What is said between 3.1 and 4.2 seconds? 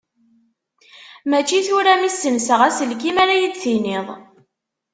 ara yi-d-tiniḍ.